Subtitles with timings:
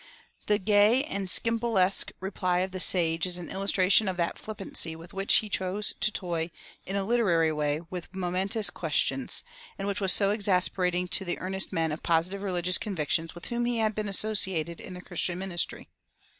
[0.47, 5.13] The gay and Skimpolesque reply of the sage is an illustration of that flippancy with
[5.13, 6.49] which he chose to toy
[6.87, 9.43] in a literary way with momentous questions,
[9.77, 13.65] and which was so exasperating to the earnest men of positive religious convictions with whom
[13.65, 15.87] he had been associated in the Christian ministry.